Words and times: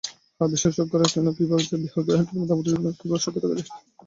হ্যাঁ, 0.41 0.49
বিশেষজ্ঞরা 0.51 0.87
বের 0.87 0.99
করেছেন, 1.01 1.23
বিবাহিত 1.37 1.69
কিংবা 2.27 2.45
দাম্পত্য 2.49 2.67
জীবনে 2.67 2.89
কীভাবে 2.99 3.23
সুখে 3.23 3.39
থাকা 3.41 3.55
যায়। 3.57 3.69